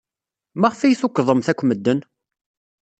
Maɣef 0.59 0.79
ay 0.81 0.95
tukḍemt 0.99 1.47
akk 1.51 1.61
medden? 1.65 1.99